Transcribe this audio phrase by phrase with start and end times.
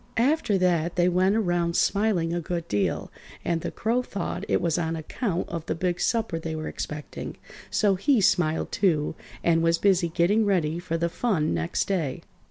[0.17, 3.11] After that they went around smiling a good deal,
[3.45, 7.37] and the Crow thought it was on account of the big supper they were expecting,
[7.69, 12.23] so he smiled, too, and was busy getting ready for the fun next day.